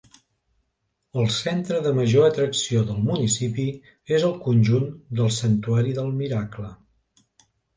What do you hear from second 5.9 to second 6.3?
del